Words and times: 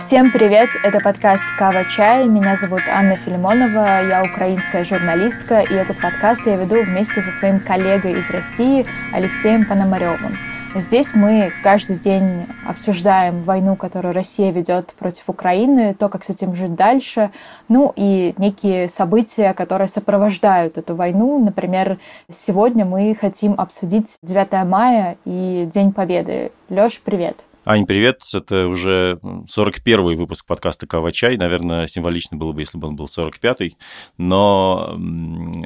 Всем 0.00 0.32
привет! 0.32 0.70
Это 0.82 0.98
подкаст 1.00 1.44
«Кава 1.58 1.84
Чай». 1.84 2.26
Меня 2.26 2.56
зовут 2.56 2.80
Анна 2.90 3.16
Филимонова, 3.16 4.00
я 4.08 4.24
украинская 4.24 4.82
журналистка, 4.82 5.60
и 5.60 5.74
этот 5.74 6.00
подкаст 6.00 6.40
я 6.46 6.56
веду 6.56 6.82
вместе 6.82 7.20
со 7.20 7.30
своим 7.30 7.60
коллегой 7.60 8.18
из 8.18 8.30
России 8.30 8.86
Алексеем 9.12 9.66
Пономаревым. 9.66 10.38
Здесь 10.74 11.12
мы 11.12 11.52
каждый 11.62 11.98
день 11.98 12.46
обсуждаем 12.66 13.42
войну, 13.42 13.76
которую 13.76 14.14
Россия 14.14 14.50
ведет 14.52 14.94
против 14.98 15.24
Украины, 15.28 15.92
то, 15.92 16.08
как 16.08 16.24
с 16.24 16.30
этим 16.30 16.54
жить 16.54 16.74
дальше, 16.74 17.30
ну 17.68 17.92
и 17.94 18.34
некие 18.38 18.88
события, 18.88 19.52
которые 19.52 19.88
сопровождают 19.88 20.78
эту 20.78 20.96
войну. 20.96 21.38
Например, 21.44 21.98
сегодня 22.30 22.86
мы 22.86 23.14
хотим 23.20 23.54
обсудить 23.58 24.16
9 24.22 24.64
мая 24.64 25.18
и 25.26 25.68
День 25.70 25.92
Победы. 25.92 26.52
Лёш, 26.70 27.02
привет! 27.04 27.44
Ань, 27.66 27.84
привет. 27.84 28.22
Это 28.32 28.68
уже 28.68 29.18
41-й 29.22 30.16
выпуск 30.16 30.46
подкаста 30.46 30.86
«Кава 30.86 31.12
Чай». 31.12 31.36
Наверное, 31.36 31.86
символично 31.86 32.38
было 32.38 32.52
бы, 32.52 32.62
если 32.62 32.78
бы 32.78 32.88
он 32.88 32.96
был 32.96 33.04
45-й, 33.04 33.76
но 34.16 34.98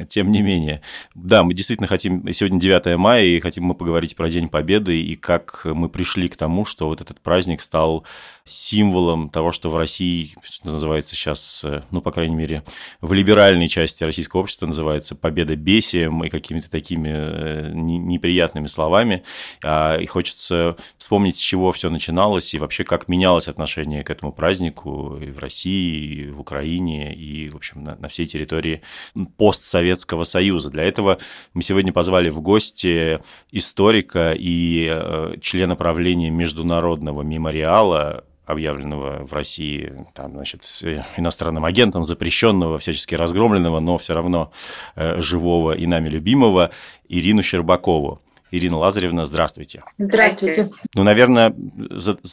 тем 0.08 0.32
не 0.32 0.42
менее. 0.42 0.82
Да, 1.14 1.44
мы 1.44 1.54
действительно 1.54 1.86
хотим... 1.86 2.32
Сегодня 2.32 2.58
9 2.58 2.98
мая, 2.98 3.22
и 3.22 3.38
хотим 3.38 3.62
мы 3.64 3.74
поговорить 3.74 4.16
про 4.16 4.28
День 4.28 4.48
Победы 4.48 5.00
и 5.00 5.14
как 5.14 5.60
мы 5.66 5.88
пришли 5.88 6.28
к 6.28 6.36
тому, 6.36 6.64
что 6.64 6.88
вот 6.88 7.00
этот 7.00 7.20
праздник 7.20 7.60
стал 7.60 8.04
символом 8.44 9.30
того, 9.30 9.52
что 9.52 9.70
в 9.70 9.76
России, 9.76 10.34
что 10.42 10.72
называется 10.72 11.14
сейчас, 11.14 11.62
э, 11.64 11.82
ну, 11.90 12.02
по 12.02 12.10
крайней 12.10 12.34
мере, 12.34 12.62
в 13.00 13.12
либеральной 13.12 13.68
части 13.68 14.04
российского 14.04 14.40
общества 14.40 14.66
называется 14.66 15.14
победа 15.14 15.56
бесием 15.56 16.22
и 16.24 16.28
какими-то 16.28 16.70
такими 16.70 17.08
э, 17.08 17.70
неприятными 17.72 18.66
словами. 18.66 19.22
А, 19.62 19.96
и 19.96 20.06
хочется 20.06 20.76
вспомнить, 20.98 21.38
с 21.38 21.40
чего 21.40 21.72
все 21.72 21.83
начиналось 21.90 22.54
и 22.54 22.58
вообще 22.58 22.84
как 22.84 23.08
менялось 23.08 23.48
отношение 23.48 24.04
к 24.04 24.10
этому 24.10 24.32
празднику 24.32 25.16
и 25.20 25.30
в 25.30 25.38
России, 25.38 26.24
и 26.24 26.30
в 26.30 26.40
Украине, 26.40 27.14
и, 27.14 27.48
в 27.48 27.56
общем, 27.56 27.84
на, 27.84 27.96
на 27.96 28.08
всей 28.08 28.26
территории 28.26 28.82
постсоветского 29.36 30.24
союза. 30.24 30.70
Для 30.70 30.84
этого 30.84 31.18
мы 31.52 31.62
сегодня 31.62 31.92
позвали 31.92 32.28
в 32.30 32.40
гости 32.40 33.20
историка 33.50 34.32
и 34.36 34.88
э, 34.90 35.34
члена 35.40 35.76
правления 35.76 36.30
Международного 36.30 37.22
мемориала 37.22 38.24
объявленного 38.46 39.26
в 39.26 39.32
России 39.32 39.92
там, 40.14 40.32
значит, 40.32 40.62
иностранным 41.16 41.64
агентом, 41.64 42.04
запрещенного, 42.04 42.78
всячески 42.78 43.14
разгромленного, 43.14 43.80
но 43.80 43.98
все 43.98 44.14
равно 44.14 44.52
э, 44.96 45.20
живого 45.20 45.72
и 45.72 45.86
нами 45.86 46.08
любимого, 46.08 46.70
Ирину 47.08 47.42
Щербакову. 47.42 48.20
Ирина 48.54 48.78
Лазаревна, 48.78 49.26
здравствуйте. 49.26 49.82
Здравствуйте. 49.98 50.70
Ну, 50.94 51.02
наверное, 51.02 51.52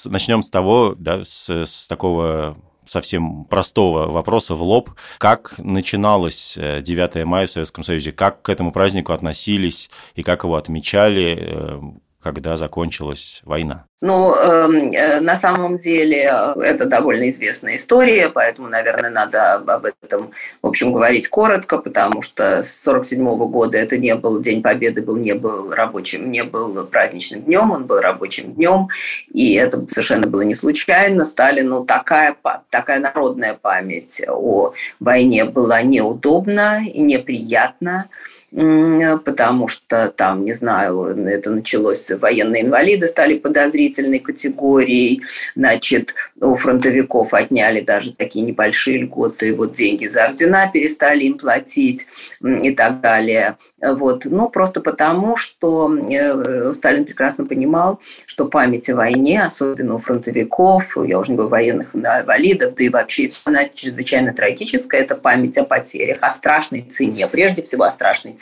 начнем 0.05 0.43
с 0.43 0.51
того, 0.51 0.95
да, 0.95 1.23
с, 1.23 1.49
с 1.49 1.87
такого 1.87 2.57
совсем 2.85 3.45
простого 3.45 4.05
вопроса 4.11 4.53
в 4.53 4.61
лоб. 4.61 4.91
Как 5.17 5.55
начиналось 5.57 6.55
9 6.57 7.15
э, 7.15 7.25
мая 7.25 7.47
в 7.47 7.51
Советском 7.51 7.83
Союзе? 7.83 8.11
Как 8.11 8.43
к 8.43 8.49
этому 8.49 8.71
празднику 8.71 9.13
относились 9.13 9.89
и 10.13 10.21
как 10.21 10.43
его 10.43 10.57
отмечали? 10.57 11.81
Когда 12.21 12.55
закончилась 12.55 13.41
война? 13.45 13.85
Ну, 13.99 14.33
эм, 14.33 14.91
э, 14.93 15.19
на 15.21 15.37
самом 15.37 15.77
деле 15.77 16.31
э, 16.31 16.61
это 16.61 16.85
довольно 16.85 17.29
известная 17.29 17.75
история, 17.75 18.29
поэтому, 18.29 18.67
наверное, 18.67 19.11
надо 19.11 19.53
об 19.53 19.85
этом, 19.85 20.31
в 20.61 20.67
общем, 20.67 20.91
говорить 20.91 21.27
коротко, 21.29 21.77
потому 21.77 22.23
что 22.23 22.63
с 22.63 22.81
47 22.81 23.23
года 23.47 23.77
это 23.77 23.97
не 23.97 24.15
был 24.15 24.39
День 24.39 24.63
Победы, 24.63 25.03
был 25.03 25.17
не 25.17 25.35
был 25.35 25.71
рабочим, 25.71 26.31
не 26.31 26.43
был 26.43 26.85
праздничным 26.85 27.43
днем, 27.43 27.71
он 27.71 27.85
был 27.85 27.99
рабочим 27.99 28.53
днем, 28.53 28.89
и 29.31 29.53
это 29.53 29.85
совершенно 29.87 30.27
было 30.27 30.41
не 30.41 30.55
случайно. 30.55 31.23
Сталину 31.23 31.85
такая, 31.85 32.35
такая 32.71 32.99
народная 32.99 33.53
память 33.53 34.21
о 34.27 34.73
войне 34.99 35.45
была 35.45 35.83
неудобна 35.83 36.81
и 36.83 37.01
неприятна 37.01 38.09
потому 38.51 39.67
что 39.67 40.09
там, 40.09 40.43
не 40.43 40.53
знаю, 40.53 41.03
это 41.27 41.51
началось, 41.51 42.11
военные 42.11 42.63
инвалиды 42.63 43.07
стали 43.07 43.37
подозрительной 43.37 44.19
категорией, 44.19 45.21
значит, 45.55 46.13
у 46.39 46.55
фронтовиков 46.55 47.33
отняли 47.33 47.81
даже 47.81 48.13
такие 48.13 48.45
небольшие 48.45 48.99
льготы, 48.99 49.55
вот 49.55 49.73
деньги 49.73 50.05
за 50.05 50.25
ордена 50.25 50.69
перестали 50.71 51.23
им 51.23 51.37
платить 51.37 52.07
и 52.41 52.71
так 52.71 53.01
далее. 53.01 53.57
Вот. 53.81 54.25
Ну, 54.25 54.49
просто 54.49 54.79
потому, 54.79 55.35
что 55.37 55.91
э, 55.91 56.73
Сталин 56.73 57.03
прекрасно 57.03 57.45
понимал, 57.45 57.99
что 58.25 58.45
память 58.45 58.89
о 58.89 58.95
войне, 58.95 59.41
особенно 59.43 59.95
у 59.95 59.97
фронтовиков, 59.97 60.97
я 61.03 61.17
уже 61.17 61.31
не 61.31 61.37
говорю 61.37 61.49
военных 61.49 61.95
инвалидов, 61.95 62.75
да 62.75 62.83
и 62.83 62.89
вообще 62.89 63.29
она 63.45 63.65
чрезвычайно 63.69 64.33
трагическая, 64.33 65.01
это 65.01 65.15
память 65.15 65.57
о 65.57 65.63
потерях, 65.63 66.19
о 66.21 66.29
страшной 66.29 66.81
цене, 66.83 67.27
прежде 67.27 67.63
всего 67.63 67.85
о 67.85 67.91
страшной 67.91 68.33
цене, 68.33 68.40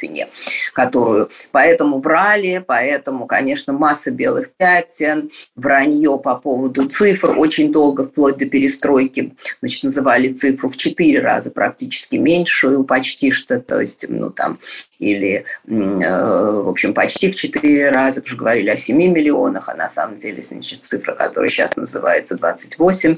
которую 0.74 1.30
поэтому 1.52 2.00
врали, 2.00 2.64
поэтому, 2.66 3.26
конечно, 3.26 3.74
масса 3.74 4.12
белых 4.12 4.52
пятен, 4.58 5.30
вранье 5.56 6.20
по 6.20 6.36
поводу 6.36 6.88
цифр, 6.88 7.38
очень 7.38 7.72
долго, 7.72 8.08
вплоть 8.08 8.38
до 8.38 8.46
перестройки, 8.46 9.34
значит, 9.62 9.84
называли 9.84 10.30
цифру 10.30 10.70
в 10.70 10.78
четыре 10.78 11.20
раза 11.20 11.52
практически 11.52 12.16
меньшую, 12.16 12.84
почти 12.84 13.32
что, 13.32 13.60
то 13.60 13.80
есть, 13.80 14.06
ну, 14.08 14.30
там, 14.30 14.60
или, 15.00 15.46
э, 15.66 15.72
в 15.72 16.70
общем, 16.70 16.94
почти 16.94 17.32
в 17.32 17.36
четыре 17.36 17.90
раза, 17.90 18.22
уже 18.22 18.36
говорили 18.36 18.70
о 18.70 18.78
7 18.78 18.98
миллионах, 18.98 19.70
а 19.70 19.76
на 19.76 19.90
самом 19.90 20.18
деле 20.18 20.42
значит, 20.42 20.84
цифра, 20.84 21.16
которая 21.16 21.50
сейчас 21.50 21.76
называется 21.76 22.36
28, 22.36 23.18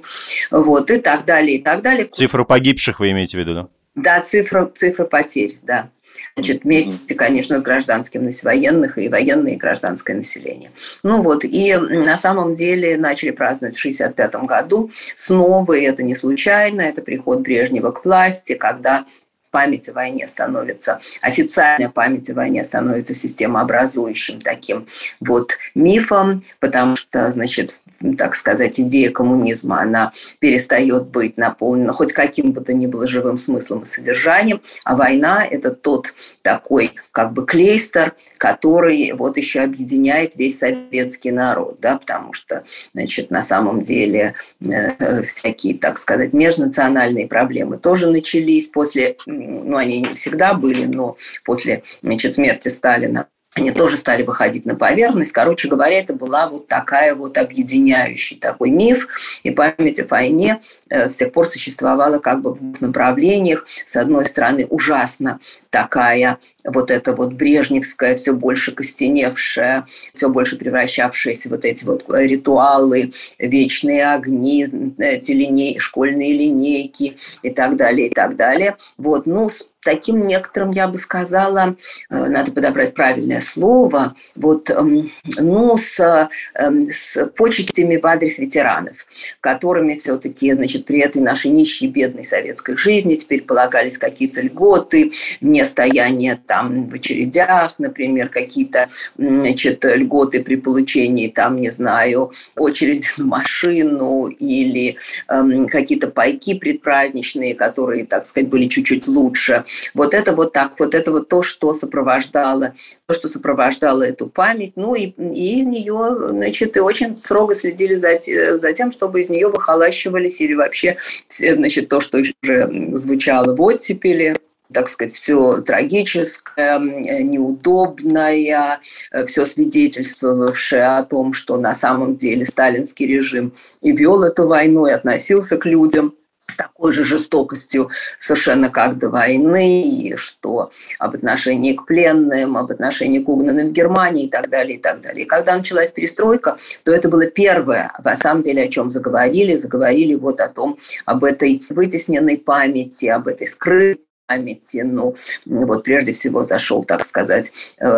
вот, 0.51 0.91
и 0.91 0.97
так 0.97 1.25
далее, 1.25 1.57
и 1.57 1.61
так 1.61 1.81
далее. 1.81 2.07
Цифру 2.11 2.45
погибших 2.45 2.99
вы 2.99 3.11
имеете 3.11 3.37
в 3.37 3.39
виду, 3.39 3.53
да? 3.55 3.67
Да, 3.95 4.21
цифра, 4.21 4.71
цифра 4.73 5.05
потерь, 5.05 5.57
да. 5.63 5.89
Значит, 6.35 6.63
вместе, 6.63 7.15
конечно, 7.15 7.59
с 7.59 7.63
гражданским 7.63 8.29
военных 8.43 8.97
и 8.97 9.09
военное 9.09 9.53
и 9.53 9.57
гражданское 9.57 10.13
население. 10.13 10.71
Ну 11.03 11.21
вот, 11.21 11.43
и 11.43 11.75
на 11.75 12.17
самом 12.17 12.55
деле 12.55 12.97
начали 12.97 13.31
праздновать 13.31 13.75
в 13.75 13.79
1965 13.79 14.47
году. 14.47 14.91
Снова, 15.15 15.73
и 15.73 15.83
это 15.83 16.03
не 16.03 16.15
случайно, 16.15 16.81
это 16.81 17.01
приход 17.01 17.41
Брежнева 17.41 17.91
к 17.91 18.05
власти, 18.05 18.53
когда 18.55 19.05
память 19.51 19.89
о 19.89 19.93
войне 19.93 20.27
становится, 20.27 20.99
официальная 21.21 21.89
память 21.89 22.29
о 22.29 22.33
войне 22.33 22.63
становится 22.63 23.13
системообразующим 23.13 24.41
таким 24.41 24.87
вот 25.19 25.57
мифом, 25.75 26.41
потому 26.59 26.95
что, 26.95 27.29
значит, 27.31 27.81
так 28.17 28.35
сказать, 28.35 28.79
идея 28.79 29.11
коммунизма, 29.11 29.81
она 29.81 30.11
перестает 30.39 31.07
быть 31.07 31.37
наполнена 31.37 31.93
хоть 31.93 32.13
каким 32.13 32.51
бы 32.51 32.61
то 32.61 32.73
ни 32.73 32.87
было 32.87 33.07
живым 33.07 33.37
смыслом 33.37 33.81
и 33.81 33.85
содержанием, 33.85 34.61
а 34.85 34.95
война– 34.95 35.45
это 35.49 35.71
тот 35.71 36.13
такой 36.41 36.93
как 37.11 37.33
бы 37.33 37.45
клейстер, 37.45 38.15
который 38.37 39.11
вот 39.13 39.37
еще 39.37 39.61
объединяет 39.61 40.33
весь 40.35 40.59
советский 40.59 41.31
народ, 41.31 41.77
да, 41.79 41.97
потому 41.97 42.33
что, 42.33 42.63
значит, 42.93 43.31
на 43.31 43.41
самом 43.41 43.81
деле 43.81 44.35
э, 44.65 45.23
всякие, 45.23 45.75
так 45.75 45.97
сказать, 45.97 46.33
межнациональные 46.33 47.27
проблемы 47.27 47.77
тоже 47.77 48.07
начались 48.07 48.67
после, 48.67 49.17
ну, 49.25 49.75
они 49.75 50.01
не 50.01 50.13
всегда 50.13 50.53
были, 50.53 50.85
но 50.85 51.17
после, 51.43 51.83
значит, 52.01 52.35
смерти 52.35 52.69
Сталина 52.69 53.27
они 53.53 53.71
тоже 53.71 53.97
стали 53.97 54.23
выходить 54.23 54.65
на 54.65 54.75
поверхность. 54.75 55.33
Короче 55.33 55.67
говоря, 55.67 55.99
это 55.99 56.13
была 56.13 56.47
вот 56.47 56.67
такая 56.67 57.13
вот 57.15 57.37
объединяющий 57.37 58.37
такой 58.37 58.69
миф. 58.69 59.09
И 59.43 59.51
память 59.51 59.99
о 59.99 60.07
войне 60.07 60.61
э, 60.89 61.09
с 61.09 61.15
тех 61.15 61.33
пор 61.33 61.47
существовала 61.47 62.19
как 62.19 62.41
бы 62.41 62.53
в 62.53 62.59
двух 62.59 62.79
направлениях. 62.79 63.65
С 63.85 63.97
одной 63.97 64.25
стороны, 64.25 64.65
ужасно 64.69 65.39
такая 65.69 66.39
вот 66.63 66.91
это 66.91 67.15
вот 67.15 67.33
брежневская, 67.33 68.15
все 68.15 68.33
больше 68.33 68.71
костеневшая, 68.71 69.87
все 70.13 70.29
больше 70.29 70.57
превращавшиеся 70.57 71.49
вот 71.49 71.65
эти 71.65 71.85
вот 71.85 72.05
ритуалы, 72.09 73.13
вечные 73.39 74.11
огни, 74.11 74.67
эти 74.97 75.31
линей, 75.31 75.79
школьные 75.79 76.33
линейки 76.33 77.17
и 77.41 77.49
так 77.49 77.75
далее, 77.75 78.07
и 78.07 78.13
так 78.13 78.35
далее. 78.35 78.77
Вот, 78.97 79.25
ну, 79.25 79.49
с 79.49 79.67
таким 79.83 80.21
некоторым, 80.21 80.71
я 80.71 80.87
бы 80.87 80.97
сказала, 80.97 81.75
э, 82.09 82.25
надо 82.27 82.51
подобрать 82.51 82.93
правильное 82.93 83.41
слово, 83.41 84.15
вот, 84.35 84.69
эм, 84.69 85.11
ну, 85.37 85.75
с, 85.75 86.29
эм, 86.55 86.81
с 86.91 87.25
почестями 87.35 87.97
в 87.97 88.05
адрес 88.05 88.37
ветеранов, 88.39 89.05
которыми 89.39 89.95
все-таки, 89.95 90.53
значит, 90.53 90.85
при 90.85 90.99
этой 90.99 91.21
нашей 91.21 91.51
нищей, 91.51 91.87
бедной 91.87 92.23
советской 92.23 92.75
жизни 92.75 93.15
теперь 93.15 93.41
полагались 93.41 93.97
какие-то 93.97 94.41
льготы, 94.41 95.11
вне 95.41 95.65
стояния 95.65 96.39
там 96.51 96.89
в 96.89 96.93
очередях, 96.95 97.75
например, 97.79 98.27
какие-то 98.27 98.89
значит, 99.17 99.85
льготы 99.85 100.43
при 100.43 100.57
получении, 100.57 101.29
там, 101.29 101.55
не 101.55 101.69
знаю, 101.69 102.33
очереди 102.57 103.07
на 103.15 103.25
машину 103.25 104.27
или 104.27 104.97
эм, 105.29 105.65
какие-то 105.67 106.07
пайки 106.07 106.55
предпраздничные, 106.55 107.55
которые, 107.55 108.05
так 108.05 108.25
сказать, 108.25 108.49
были 108.49 108.67
чуть-чуть 108.67 109.07
лучше. 109.07 109.63
Вот 109.93 110.13
это 110.13 110.35
вот 110.35 110.51
так, 110.51 110.77
вот 110.77 110.93
это 110.93 111.13
вот 111.13 111.29
то, 111.29 111.41
что 111.41 111.73
сопровождало, 111.73 112.73
то, 113.05 113.13
что 113.13 113.29
сопровождало 113.29 114.03
эту 114.03 114.27
память. 114.27 114.73
Ну 114.75 114.93
и, 114.93 115.05
и 115.05 115.61
из 115.61 115.67
нее, 115.67 116.17
значит, 116.31 116.75
и 116.75 116.81
очень 116.81 117.15
строго 117.15 117.55
следили 117.55 117.95
за, 117.95 118.19
за 118.57 118.73
тем, 118.73 118.91
чтобы 118.91 119.21
из 119.21 119.29
нее 119.29 119.47
выхолащивались 119.47 120.41
или 120.41 120.53
вообще, 120.53 120.97
значит, 121.29 121.87
то, 121.87 122.01
что 122.01 122.17
уже 122.17 122.69
звучало 122.97 123.55
в 123.55 123.61
оттепели, 123.61 124.35
так 124.73 124.87
сказать, 124.87 125.13
все 125.13 125.61
трагическое, 125.61 126.79
неудобное, 126.79 128.79
э, 129.11 129.25
все 129.25 129.45
свидетельствовавшее 129.45 130.97
о 130.97 131.03
том, 131.03 131.33
что 131.33 131.57
на 131.57 131.75
самом 131.75 132.17
деле 132.17 132.45
сталинский 132.45 133.07
режим 133.07 133.53
и 133.81 133.91
вел 133.91 134.23
эту 134.23 134.47
войну, 134.47 134.87
и 134.87 134.91
относился 134.91 135.57
к 135.57 135.65
людям 135.65 136.13
с 136.51 136.55
такой 136.55 136.91
же 136.91 137.03
жестокостью 137.03 137.89
совершенно 138.17 138.69
как 138.69 138.97
до 138.97 139.09
войны, 139.09 139.83
и 139.83 140.15
что 140.15 140.71
об 140.99 141.15
отношении 141.15 141.73
к 141.73 141.85
пленным, 141.85 142.57
об 142.57 142.71
отношении 142.71 143.19
к 143.19 143.29
угнанным 143.29 143.69
в 143.69 143.71
Германии 143.71 144.25
и 144.25 144.29
так 144.29 144.49
далее, 144.49 144.77
и 144.77 144.79
так 144.79 145.01
далее. 145.01 145.23
И 145.23 145.27
когда 145.27 145.55
началась 145.55 145.91
перестройка, 145.91 146.57
то 146.83 146.91
это 146.91 147.09
было 147.09 147.25
первое, 147.25 147.91
на 148.03 148.15
самом 148.15 148.43
деле, 148.43 148.63
о 148.63 148.67
чем 148.67 148.91
заговорили, 148.91 149.55
заговорили 149.55 150.15
вот 150.15 150.41
о 150.41 150.49
том, 150.49 150.77
об 151.05 151.23
этой 151.23 151.63
вытесненной 151.69 152.37
памяти, 152.37 153.05
об 153.05 153.27
этой 153.27 153.47
скрытой 153.47 154.05
памяти. 154.31 154.83
Ну, 154.85 155.15
вот 155.45 155.83
прежде 155.83 156.13
всего 156.13 156.43
зашел, 156.43 156.83
так 156.83 157.05
сказать, 157.05 157.51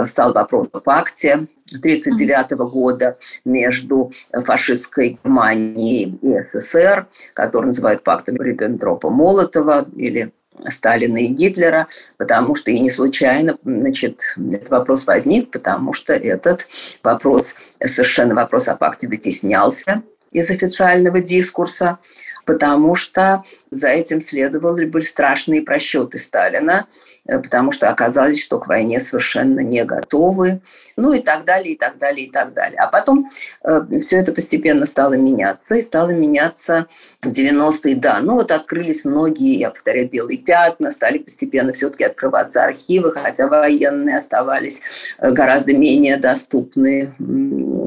стал 0.08 0.34
вопрос 0.34 0.68
о 0.72 0.80
пакте 0.80 1.34
1939 1.34 2.52
года 2.72 3.18
между 3.46 4.12
фашистской 4.32 5.20
Германией 5.24 6.18
и 6.22 6.42
СССР, 6.42 7.08
который 7.34 7.68
называют 7.68 8.04
пактом 8.04 8.36
Риббентропа-Молотова 8.36 9.92
или 9.96 10.32
Сталина 10.70 11.18
и 11.18 11.28
Гитлера, 11.28 11.88
потому 12.18 12.56
что 12.56 12.70
и 12.72 12.80
не 12.80 12.92
случайно 12.92 13.58
значит, 13.64 14.22
этот 14.38 14.70
вопрос 14.70 15.08
возник, 15.08 15.52
потому 15.52 15.94
что 15.94 16.14
этот 16.14 16.68
вопрос, 17.02 17.56
совершенно 17.82 18.36
вопрос 18.36 18.68
о 18.68 18.76
пакте 18.76 19.08
вытеснялся 19.08 20.04
из 20.32 20.50
официального 20.52 21.22
дискурса 21.22 21.98
потому 22.46 22.96
что 22.96 23.44
за 23.72 23.90
этим 23.90 24.22
следовали 24.22 24.86
были 24.86 25.04
страшные 25.04 25.62
просчеты 25.62 26.18
Сталина, 26.18 26.88
э, 27.26 27.40
потому 27.40 27.72
что 27.72 27.90
оказалось, 27.90 28.44
что 28.44 28.60
к 28.60 28.68
войне 28.68 29.00
совершенно 29.00 29.62
не 29.62 29.84
готовы, 29.86 30.62
ну 30.96 31.14
и 31.14 31.20
так 31.20 31.46
далее, 31.46 31.74
и 31.74 31.78
так 31.78 31.98
далее, 31.98 32.28
и 32.28 32.32
так 32.32 32.54
далее. 32.54 32.80
А 32.80 32.88
потом 32.88 33.28
э, 33.64 33.82
все 34.00 34.18
это 34.18 34.32
постепенно 34.32 34.86
стало 34.86 35.14
меняться, 35.14 35.76
и 35.76 35.82
стало 35.82 36.10
меняться 36.10 36.88
в 37.22 37.30
90-е, 37.30 37.96
да. 37.96 38.20
Ну 38.20 38.36
вот 38.36 38.52
открылись 38.52 39.06
многие, 39.06 39.58
я 39.58 39.70
повторяю, 39.70 40.10
белые 40.10 40.38
пятна, 40.38 40.92
стали 40.92 41.18
постепенно 41.18 41.74
все-таки 41.74 42.04
открываться 42.04 42.64
архивы, 42.64 43.12
хотя 43.12 43.48
военные 43.48 44.18
оставались 44.18 44.82
э, 45.20 45.32
гораздо 45.32 45.74
менее 45.74 46.18
доступны 46.18 47.14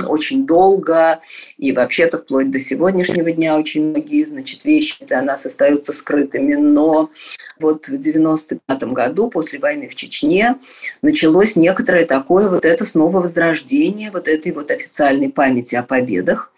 очень 0.06 0.46
долго, 0.46 1.20
и 1.58 1.72
вообще-то 1.72 2.18
вплоть 2.18 2.50
до 2.50 2.60
сегодняшнего 2.60 3.30
дня 3.32 3.56
очень 3.56 3.90
многие, 3.90 4.24
значит, 4.24 4.64
вещи 4.64 5.04
для 5.04 5.22
нас 5.22 5.46
остаются 5.46 5.92
скрытыми, 5.92 6.54
но 6.54 7.10
вот 7.58 7.88
в 7.88 7.98
95 7.98 8.82
году, 8.84 9.28
после 9.30 9.58
войны 9.58 9.88
в 9.88 9.94
Чечне, 9.94 10.56
началось 11.02 11.56
некоторое 11.56 12.04
такое 12.04 12.48
вот 12.48 12.64
это 12.64 12.84
снова 12.96 13.20
возрождение 13.20 14.10
вот 14.10 14.26
этой 14.26 14.52
вот 14.52 14.70
официальной 14.70 15.28
памяти 15.28 15.74
о 15.74 15.82
победах, 15.82 16.50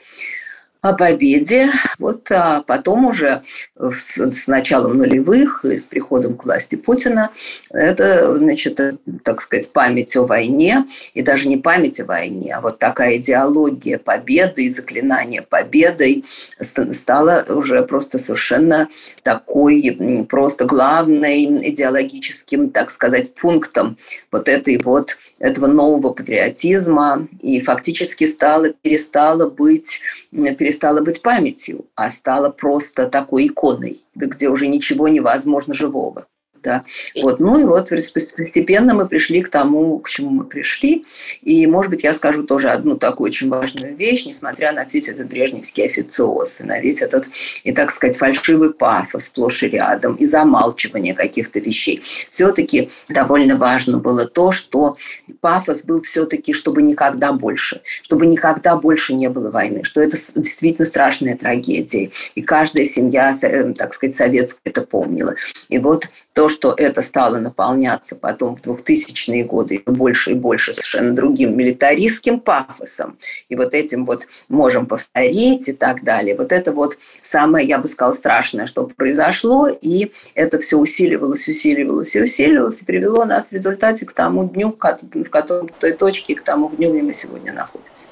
о 0.81 0.93
победе. 0.93 1.69
Вот, 1.99 2.31
а 2.31 2.63
потом 2.63 3.07
уже 3.07 3.43
с, 3.93 4.19
с 4.19 4.47
началом 4.47 4.99
нулевых 4.99 5.65
и 5.65 5.79
с 5.79 5.87
приходом 5.87 6.37
к 6.37 6.45
власти 6.45 6.77
Путина. 6.77 7.31
Это, 7.71 8.37
значит, 8.37 8.81
так 9.23 9.41
сказать, 9.41 9.71
память 9.73 10.17
о 10.17 10.27
войне, 10.27 10.85
и 11.15 11.23
даже 11.23 11.49
не 11.49 11.57
память 11.57 12.01
о 12.01 12.05
войне, 12.05 12.55
а 12.55 12.61
вот 12.61 12.79
такая 12.79 13.17
идеология 13.17 13.99
победы 13.99 14.65
и 14.65 14.69
заклинание 14.69 15.43
победой 15.43 16.25
стала 16.61 17.45
уже 17.49 17.83
просто 17.83 18.19
совершенно 18.19 18.89
такой, 19.23 20.27
просто 20.29 20.65
главной 20.65 21.45
идеологическим, 21.45 22.71
так 22.71 22.91
сказать, 22.91 23.35
пунктом 23.35 23.97
вот 24.33 24.49
этой 24.49 24.79
вот, 24.79 25.17
этого 25.39 25.67
нового 25.67 26.13
патриотизма, 26.13 27.29
и 27.41 27.61
фактически 27.61 28.27
стала, 28.27 28.71
перестала 28.71 29.49
быть, 29.49 30.01
перестала 30.31 31.01
быть 31.01 31.23
памятью, 31.23 31.87
а 31.95 32.11
стала 32.11 32.51
просто 32.51 33.07
такой 33.07 33.47
иконой, 33.47 33.68
где 34.15 34.49
уже 34.49 34.67
ничего 34.67 35.09
невозможно 35.09 35.75
живого. 35.75 36.27
Да. 36.63 36.83
Вот. 37.23 37.41
Ну 37.41 37.61
и 37.61 37.65
вот 37.65 37.91
постепенно 37.91 38.95
мы 38.95 39.07
пришли 39.07 39.43
к 39.43 39.49
тому, 39.49 39.99
к 39.99 40.09
чему 40.09 40.31
мы 40.31 40.45
пришли. 40.45 41.05
И, 41.43 41.67
может 41.67 41.91
быть, 41.91 42.05
я 42.05 42.13
скажу 42.13 42.43
тоже 42.43 42.71
одну 42.71 42.97
такую 42.97 43.29
очень 43.29 43.49
важную 43.49 43.97
вещь, 43.97 44.27
несмотря 44.27 44.73
на 44.73 44.85
весь 44.85 45.09
этот 45.09 45.29
брежневский 45.29 45.85
официоз, 45.85 46.61
и 46.61 46.65
на 46.65 46.81
весь 46.81 47.03
этот, 47.03 47.29
и 47.65 47.73
так 47.73 47.91
сказать, 47.91 48.17
фальшивый 48.17 48.73
пафос 48.73 49.27
сплошь 49.27 49.63
и 49.63 49.69
рядом, 49.69 50.15
и 50.17 50.25
замалчивание 50.25 51.15
каких-то 51.15 51.61
вещей. 51.61 52.03
Все-таки 52.29 52.91
довольно 53.09 53.57
важно 53.57 53.99
было 53.99 54.27
то, 54.27 54.53
что 54.53 54.97
пафос 55.41 55.85
был 55.85 56.03
все-таки, 56.03 56.53
чтобы 56.53 56.83
никогда 56.83 57.33
больше, 57.33 57.83
чтобы 58.03 58.27
никогда 58.27 58.77
больше 58.77 59.15
не 59.15 59.29
было 59.29 59.51
войны, 59.51 59.85
что 59.85 60.01
это 60.01 60.17
действительно 60.35 60.87
страшная 60.87 61.37
трагедия. 61.37 62.11
И 62.35 62.43
каждая 62.43 62.85
семья, 62.85 63.35
э, 63.43 63.73
так 63.75 63.95
сказать, 63.95 64.17
советская 64.17 64.61
это 64.65 64.83
помнила. 64.83 65.35
И 65.69 65.79
вот 65.79 66.09
то, 66.39 66.49
что 66.49 66.73
это 66.77 67.03
стало 67.03 67.39
наполняться 67.39 68.15
потом 68.15 68.55
в 68.55 68.61
2000-е 68.61 69.43
годы 69.43 69.83
больше 69.87 70.31
и 70.31 70.35
больше 70.35 70.73
совершенно 70.73 71.13
другим 71.13 71.57
милитаристским 71.57 72.39
пафосом, 72.39 73.19
и 73.49 73.57
вот 73.57 73.75
этим 73.75 74.05
вот 74.05 74.29
можем 74.49 74.87
повторить 74.87 75.69
и 75.69 75.73
так 75.73 76.05
далее, 76.05 76.37
вот 76.37 76.53
это 76.53 76.71
вот 76.71 76.97
самое, 77.23 77.67
я 77.67 77.79
бы 77.79 77.89
сказала, 77.89 78.13
страшное, 78.13 78.67
что 78.67 78.87
произошло, 78.87 79.67
и 79.67 80.13
это 80.37 80.61
все 80.61 80.79
усиливалось, 80.79 81.49
усиливалось 81.49 82.15
и 82.15 82.23
усиливалось, 82.23 82.83
и 82.83 82.85
привело 82.85 83.25
нас 83.25 83.49
в 83.49 83.53
результате 83.53 84.07
к 84.07 84.13
тому 84.13 84.45
дню, 84.45 84.69
в 84.71 85.31
котором, 85.31 85.67
в 85.67 85.77
той 85.77 85.91
точке, 85.91 86.37
к 86.37 86.43
тому 86.43 86.71
дню, 86.71 86.93
где 86.93 87.03
мы 87.03 87.15
сегодня 87.15 87.53
находимся. 87.53 88.07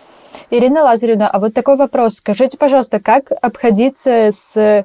Ирина 0.50 0.82
Лазаревна, 0.82 1.28
а 1.28 1.38
вот 1.38 1.55
такой 1.55 1.76
вопрос. 1.76 2.17
Скажите, 2.17 2.58
пожалуйста, 2.58 2.99
как 2.99 3.31
обходиться 3.40 4.31
с 4.32 4.84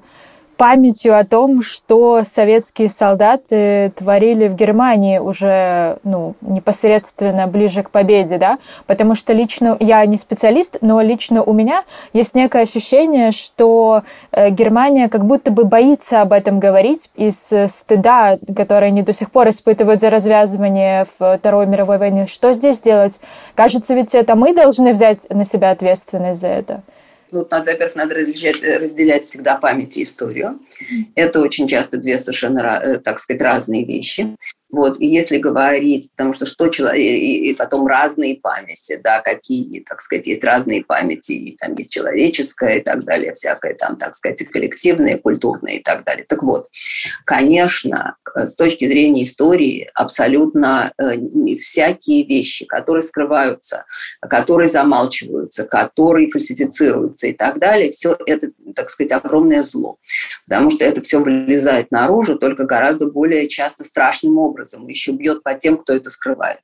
памятью 0.62 1.18
о 1.18 1.24
том, 1.24 1.64
что 1.64 2.22
советские 2.24 2.88
солдаты 2.88 3.92
творили 3.96 4.48
в 4.48 4.54
Германии 4.54 5.18
уже 5.18 5.98
ну, 6.04 6.36
непосредственно 6.42 7.48
ближе 7.48 7.82
к 7.82 7.90
победе, 7.90 8.38
да, 8.38 8.60
потому 8.86 9.16
что 9.16 9.34
лично 9.34 9.76
я 9.80 10.06
не 10.06 10.18
специалист, 10.18 10.78
но 10.82 11.02
лично 11.02 11.42
у 11.42 11.52
меня 11.54 11.82
есть 12.14 12.36
некое 12.36 12.62
ощущение, 12.62 13.32
что 13.32 14.04
э, 14.32 14.52
Германия 14.52 15.10
как 15.10 15.26
будто 15.26 15.50
бы 15.50 15.64
боится 15.64 16.22
об 16.22 16.32
этом 16.32 16.60
говорить 16.60 17.10
из 17.16 17.52
стыда, 17.68 18.38
который 18.56 18.90
они 18.90 19.02
до 19.02 19.14
сих 19.14 19.32
пор 19.32 19.50
испытывают 19.50 20.00
за 20.00 20.12
развязывание 20.12 21.08
Второй 21.18 21.66
мировой 21.66 21.98
войны. 21.98 22.28
Что 22.28 22.54
здесь 22.54 22.82
делать? 22.82 23.20
Кажется, 23.56 23.96
ведь 23.96 24.14
это 24.14 24.36
мы 24.36 24.54
должны 24.54 24.94
взять 24.94 25.28
на 25.32 25.44
себя 25.44 25.72
ответственность 25.72 26.40
за 26.40 26.50
это. 26.50 26.84
Ну, 27.32 27.48
надо, 27.50 27.72
во-первых, 27.72 27.96
надо 27.96 28.16
различать, 28.16 28.62
разделять 28.62 29.24
всегда 29.24 29.56
память 29.56 29.98
и 29.98 30.04
историю. 30.04 30.60
Это 31.16 31.40
очень 31.40 31.68
часто 31.68 31.98
две 31.98 32.18
совершенно, 32.18 32.60
э, 32.84 33.00
так 33.00 33.20
сказать, 33.20 33.42
разные 33.42 33.86
вещи. 33.86 34.36
Вот, 34.72 35.00
и 35.00 35.06
если 35.06 35.38
говорить, 35.38 36.10
потому 36.12 36.34
что 36.34 36.46
что 36.46 36.70
человек, 36.70 36.98
и, 36.98 37.50
и 37.50 37.54
потом 37.54 37.88
разные 37.88 38.38
памяти, 38.38 39.00
да, 39.04 39.20
какие, 39.20 39.82
так 39.82 40.00
сказать, 40.00 40.28
есть 40.28 40.44
разные 40.44 40.84
памяти, 40.84 41.34
и 41.34 41.58
там 41.58 41.76
есть 41.76 41.92
человеческая 41.92 42.78
и 42.78 42.82
так 42.82 43.04
далее, 43.04 43.34
всякое 43.34 43.74
там, 43.74 43.98
так 43.98 44.16
сказать, 44.16 44.42
коллективное, 44.48 45.18
культурное 45.18 45.74
и 45.74 45.82
так 45.82 46.06
далее. 46.06 46.26
Так 46.28 46.44
вот, 46.44 46.68
конечно, 47.26 48.16
с 48.34 48.56
точки 48.56 48.88
зрения 48.88 49.24
истории 49.24 49.90
абсолютно 49.94 50.94
э, 50.98 51.56
всякие 51.58 52.26
вещи, 52.26 52.66
которые 52.66 53.02
скрываются, 53.02 53.84
которые 54.22 54.70
замалчиваются, 54.70 55.66
которые 55.66 56.30
фальсифицируются 56.30 57.28
и 57.28 57.34
так 57.34 57.60
далее, 57.60 57.92
все 57.92 58.18
это, 58.26 58.52
так 58.74 58.90
сказать, 58.90 59.12
огромное 59.12 59.64
зло, 59.64 59.98
потому 60.48 60.70
что 60.70 60.86
это 60.86 61.02
все 61.02 61.20
вылезает 61.20 61.92
наружу 61.92 62.38
только 62.38 62.64
гораздо 62.64 63.08
более 63.08 63.48
часто 63.50 63.84
страшным 63.84 64.38
образом 64.38 64.61
образом, 64.62 64.88
еще 64.88 65.12
бьет 65.12 65.44
по 65.44 65.54
тем, 65.56 65.78
кто 65.78 65.94
это 65.94 66.10
скрывает. 66.10 66.62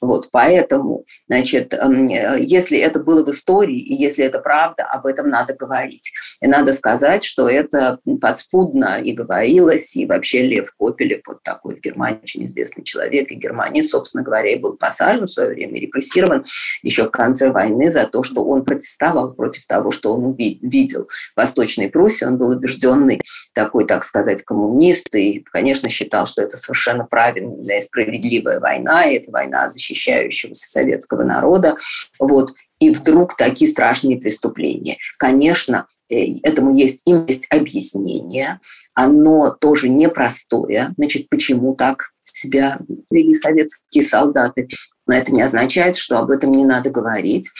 Вот, 0.00 0.28
поэтому, 0.30 1.04
значит, 1.28 1.74
эм, 1.74 2.06
если 2.06 2.78
это 2.78 3.00
было 3.00 3.24
в 3.24 3.30
истории, 3.30 3.78
и 3.78 3.94
если 3.94 4.24
это 4.24 4.38
правда, 4.40 4.84
об 4.84 5.06
этом 5.06 5.28
надо 5.28 5.54
говорить. 5.54 6.12
И 6.40 6.46
надо 6.46 6.72
сказать, 6.72 7.24
что 7.24 7.48
это 7.48 7.98
подспудно 8.20 9.00
и 9.00 9.12
говорилось, 9.12 9.96
и 9.96 10.06
вообще 10.06 10.42
Лев 10.42 10.72
Копелев, 10.78 11.22
вот 11.26 11.42
такой 11.42 11.76
в 11.76 11.80
Германии 11.80 12.20
очень 12.22 12.46
известный 12.46 12.84
человек, 12.84 13.30
и 13.30 13.34
Германии, 13.34 13.80
собственно 13.80 14.22
говоря, 14.24 14.52
и 14.52 14.58
был 14.58 14.76
посажен 14.76 15.26
в 15.26 15.30
свое 15.30 15.50
время, 15.50 15.80
репрессирован 15.80 16.44
еще 16.82 17.04
в 17.04 17.10
конце 17.10 17.50
войны 17.50 17.90
за 17.90 18.06
то, 18.06 18.22
что 18.22 18.44
он 18.44 18.64
протестовал 18.64 19.32
против 19.32 19.66
того, 19.66 19.90
что 19.90 20.12
он 20.12 20.34
видел 20.34 21.06
в 21.34 21.36
Восточной 21.36 21.88
Пруссии. 21.88 22.24
Он 22.24 22.36
был 22.36 22.50
убежденный 22.50 23.20
такой, 23.54 23.86
так 23.86 24.04
сказать, 24.04 24.42
коммунист, 24.42 25.14
и, 25.14 25.40
конечно, 25.40 25.88
считал, 25.88 26.26
что 26.26 26.42
это 26.42 26.56
совершенно 26.56 27.04
правильная 27.04 27.78
и 27.78 27.80
справедливая 27.80 28.60
война, 28.60 29.04
и 29.04 29.16
это 29.16 29.30
война 29.30 29.67
защищающегося 29.68 30.68
советского 30.68 31.22
народа. 31.22 31.76
Вот. 32.18 32.52
И 32.80 32.90
вдруг 32.90 33.36
такие 33.36 33.70
страшные 33.70 34.18
преступления. 34.18 34.98
Конечно, 35.18 35.86
э, 36.10 36.36
этому 36.42 36.74
есть, 36.74 37.02
им 37.06 37.26
есть 37.26 37.46
объяснение, 37.50 38.60
оно 38.94 39.50
тоже 39.50 39.88
непростое. 39.88 40.94
Значит, 40.96 41.28
почему 41.28 41.74
так 41.74 42.10
себя 42.20 42.78
вели 43.10 43.34
советские 43.34 44.02
солдаты? 44.02 44.68
Но 45.06 45.14
это 45.14 45.32
не 45.32 45.42
означает, 45.42 45.96
что 45.96 46.18
об 46.18 46.30
этом 46.30 46.52
не 46.52 46.64
надо 46.64 46.90
говорить. 46.90 47.50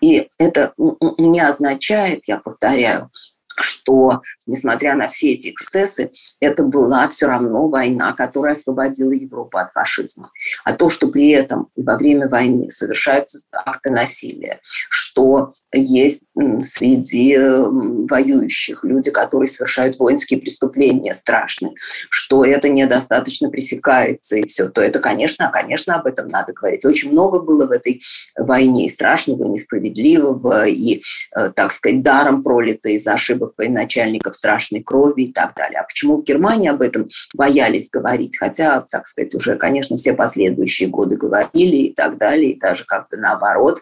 И 0.00 0.28
это 0.38 0.72
не 1.18 1.40
означает, 1.40 2.22
я 2.26 2.38
повторяю, 2.38 3.10
что, 3.60 4.22
несмотря 4.48 4.96
на 4.96 5.08
все 5.08 5.34
эти 5.34 5.50
эксцессы, 5.50 6.10
это 6.40 6.64
была 6.64 7.08
все 7.08 7.26
равно 7.26 7.68
война, 7.68 8.12
которая 8.12 8.54
освободила 8.54 9.12
Европу 9.12 9.58
от 9.58 9.70
фашизма. 9.70 10.30
А 10.64 10.72
то, 10.72 10.90
что 10.90 11.08
при 11.08 11.30
этом 11.30 11.68
во 11.76 11.96
время 11.96 12.28
войны 12.28 12.70
совершаются 12.70 13.40
акты 13.52 13.90
насилия, 13.90 14.60
что 14.62 15.52
есть 15.72 16.22
среди 16.62 17.36
воюющих 17.38 18.84
люди, 18.84 19.10
которые 19.10 19.48
совершают 19.48 19.98
воинские 19.98 20.40
преступления 20.40 21.14
страшные, 21.14 21.72
что 22.10 22.44
это 22.44 22.68
недостаточно 22.68 23.50
пресекается 23.50 24.36
и 24.36 24.46
все, 24.46 24.68
то 24.68 24.80
это, 24.80 24.98
конечно, 25.00 25.50
конечно, 25.52 25.96
об 25.96 26.06
этом 26.06 26.28
надо 26.28 26.52
говорить. 26.52 26.84
Очень 26.84 27.12
много 27.12 27.40
было 27.40 27.66
в 27.66 27.70
этой 27.70 28.00
войне 28.36 28.86
и 28.86 28.88
страшного, 28.88 29.44
и 29.44 29.48
несправедливого, 29.48 30.66
и, 30.66 31.02
э, 31.36 31.50
так 31.50 31.72
сказать, 31.72 32.02
даром 32.02 32.42
пролито 32.42 32.88
из 32.88 33.06
ошибок 33.06 33.52
военачальников 33.58 34.34
страшной 34.38 34.82
крови 34.82 35.24
и 35.24 35.32
так 35.32 35.54
далее. 35.54 35.80
А 35.80 35.84
почему 35.84 36.16
в 36.16 36.24
Германии 36.24 36.68
об 36.68 36.80
этом 36.80 37.08
боялись 37.34 37.90
говорить? 37.90 38.36
Хотя, 38.38 38.80
так 38.88 39.06
сказать, 39.06 39.34
уже, 39.34 39.56
конечно, 39.56 39.96
все 39.96 40.14
последующие 40.14 40.88
годы 40.88 41.16
говорили 41.16 41.76
и 41.76 41.94
так 41.94 42.16
далее, 42.16 42.52
и 42.52 42.58
даже 42.58 42.84
как 42.84 43.08
бы 43.10 43.16
наоборот, 43.16 43.80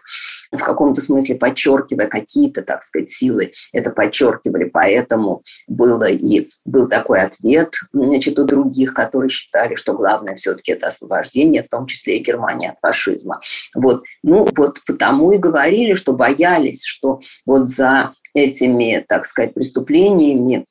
в 0.51 0.61
каком-то 0.61 1.01
смысле 1.01 1.35
подчеркивая 1.35 2.07
какие-то, 2.07 2.61
так 2.61 2.83
сказать, 2.83 3.09
силы, 3.09 3.51
это 3.71 3.91
подчеркивали, 3.91 4.65
поэтому 4.65 5.41
было 5.67 6.05
и 6.05 6.49
был 6.65 6.87
такой 6.87 7.21
ответ, 7.21 7.73
значит, 7.93 8.39
у 8.39 8.43
других, 8.43 8.93
которые 8.93 9.29
считали, 9.29 9.75
что 9.75 9.93
главное 9.93 10.35
все-таки 10.35 10.71
это 10.71 10.87
освобождение, 10.87 11.63
в 11.63 11.69
том 11.69 11.85
числе 11.85 12.17
и 12.17 12.23
Германия 12.23 12.71
от 12.71 12.79
фашизма. 12.79 13.39
Вот, 13.75 14.03
ну, 14.23 14.47
вот 14.55 14.81
потому 14.85 15.31
и 15.31 15.37
говорили, 15.37 15.93
что 15.93 16.13
боялись, 16.13 16.83
что 16.83 17.19
вот 17.45 17.69
за 17.69 18.13
этими, 18.37 19.03
так 19.07 19.25
сказать, 19.25 19.53
преступлениями 19.53 20.65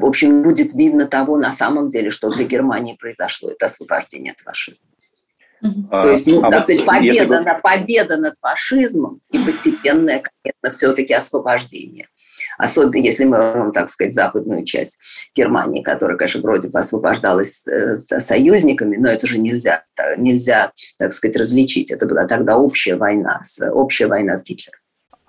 в 0.00 0.06
общем, 0.06 0.42
будет 0.42 0.72
видно 0.72 1.06
того 1.06 1.36
на 1.36 1.52
самом 1.52 1.90
деле, 1.90 2.10
что 2.10 2.30
для 2.30 2.44
Германии 2.44 2.96
произошло, 2.98 3.50
это 3.50 3.66
освобождение 3.66 4.32
от 4.32 4.40
фашизма. 4.40 4.88
А, 5.90 6.02
То 6.02 6.10
есть, 6.10 6.26
ну, 6.26 6.42
а 6.42 6.50
так 6.50 6.64
сказать, 6.64 6.86
победа, 6.86 7.06
если... 7.06 7.44
на, 7.44 7.54
победа 7.54 8.16
над 8.16 8.34
фашизмом 8.40 9.20
и 9.30 9.38
постепенное, 9.38 10.22
конечно, 10.22 10.70
все-таки 10.72 11.12
освобождение. 11.12 12.08
Особенно 12.56 13.04
если 13.04 13.24
мы 13.24 13.36
возьмем, 13.36 13.72
так 13.72 13.90
сказать, 13.90 14.14
западную 14.14 14.64
часть 14.64 14.98
Германии, 15.36 15.82
которая, 15.82 16.16
конечно, 16.16 16.40
вроде 16.40 16.68
бы 16.68 16.78
освобождалась 16.78 17.66
э, 17.66 18.02
союзниками, 18.20 18.96
но 18.96 19.08
это 19.08 19.26
же 19.26 19.38
нельзя, 19.38 19.84
нельзя, 20.16 20.72
так 20.98 21.12
сказать, 21.12 21.36
различить. 21.36 21.90
Это 21.90 22.06
была 22.06 22.26
тогда 22.26 22.56
общая 22.56 22.96
война, 22.96 23.42
общая 23.72 24.06
война 24.06 24.38
с 24.38 24.44
Гитлером. 24.44 24.79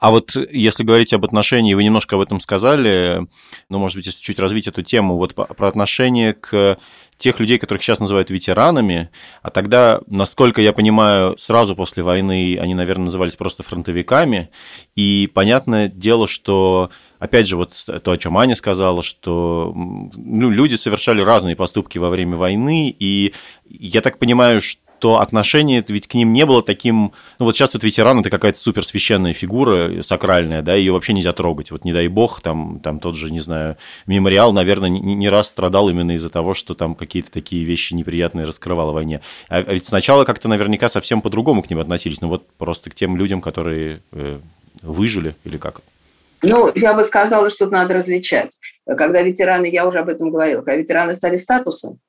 А 0.02 0.10
вот 0.10 0.36
если 0.50 0.84
говорить 0.84 1.14
об 1.14 1.24
отношении, 1.24 1.76
вы 1.76 1.84
немножко 1.84 2.16
об 2.16 2.22
этом 2.22 2.40
сказали, 2.40 3.22
ну, 3.70 3.78
может 3.78 3.98
быть, 3.98 4.08
если 4.08 4.20
чуть 4.20 4.40
развить 4.40 4.68
эту 4.68 4.82
тему, 4.82 5.16
вот 5.16 5.36
про 5.36 5.68
отношение 5.68 6.34
к 6.34 6.80
тех 7.18 7.40
людей, 7.40 7.60
которых 7.60 7.84
сейчас 7.84 8.00
называют 8.00 8.32
ветеранами, 8.32 9.12
а 9.44 9.52
тогда, 9.52 10.02
насколько 10.08 10.60
я 10.60 10.74
понимаю, 10.74 11.38
сразу 11.38 11.76
после 11.76 12.02
войны 12.02 12.58
они, 12.60 12.74
наверное, 12.74 13.06
назывались 13.06 13.36
просто 13.36 13.62
фронтовиками, 13.62 14.50
и 14.96 15.30
понятное 15.32 15.88
дело, 15.88 16.28
что 16.28 16.90
опять 17.20 17.48
же, 17.48 17.56
вот 17.56 17.72
то, 17.86 18.12
о 18.12 18.18
чем 18.18 18.40
Аня 18.40 18.56
сказала, 18.56 19.04
что 19.04 19.72
ну, 19.76 20.50
люди 20.50 20.74
совершали 20.74 21.22
разные 21.22 21.56
поступки 21.56 22.00
во 22.00 22.10
время 22.10 22.38
войны, 22.38 22.90
и 22.90 23.36
я 23.70 24.02
так 24.02 24.18
понимаю, 24.18 24.62
что 24.62 24.82
то 25.02 25.20
отношение 25.20 25.84
ведь 25.88 26.08
к 26.08 26.14
ним 26.14 26.32
не 26.32 26.46
было 26.46 26.62
таким... 26.62 27.14
Ну 27.40 27.46
вот 27.46 27.56
сейчас 27.56 27.74
вот 27.74 27.84
ветеран– 27.84 28.20
это 28.22 28.30
какая-то 28.30 28.60
суперсвященная 28.60 29.34
фигура, 29.34 30.04
сакральная, 30.04 30.62
да, 30.62 30.76
ее 30.76 30.94
вообще 30.94 31.14
нельзя 31.14 31.34
трогать. 31.34 31.72
Вот 31.72 31.84
не 31.84 31.92
дай 31.92 32.08
бог, 32.08 32.40
там, 32.42 32.80
там 32.80 33.00
тот 33.00 33.16
же, 33.16 33.32
не 33.32 33.40
знаю, 33.40 33.78
мемориал, 34.06 34.54
наверное, 34.54 34.90
не, 34.90 35.16
не 35.16 35.28
раз 35.28 35.50
страдал 35.50 35.90
именно 35.90 36.12
из-за 36.12 36.30
того, 36.30 36.54
что 36.54 36.76
там 36.76 36.94
какие-то 36.94 37.32
такие 37.32 37.64
вещи 37.64 37.96
неприятные 37.96 38.46
раскрывал 38.46 38.92
о 38.92 38.94
войне. 38.94 39.22
А, 39.50 39.58
а 39.58 39.74
ведь 39.74 39.86
сначала 39.86 40.24
как-то 40.24 40.48
наверняка 40.48 40.88
совсем 40.88 41.22
по-другому 41.22 41.64
к 41.64 41.70
ним 41.72 41.80
относились, 41.80 42.22
ну 42.22 42.28
вот 42.28 42.48
просто 42.60 42.92
к 42.92 42.94
тем 42.94 43.18
людям, 43.18 43.42
которые 43.42 44.04
э, 44.12 44.40
выжили 44.84 45.36
или 45.46 45.58
как? 45.58 45.82
Ну, 46.44 46.72
я 46.76 46.94
бы 46.94 47.04
сказала, 47.04 47.50
что 47.50 47.66
тут 47.66 47.74
надо 47.74 47.96
различать. 47.96 48.60
Когда 48.86 49.24
ветераны, 49.24 49.66
я 49.66 49.88
уже 49.88 49.98
об 49.98 50.10
этом 50.10 50.30
говорила, 50.30 50.62
когда 50.62 50.76
ветераны 50.76 51.16
стали 51.16 51.38
статусом, 51.38 52.00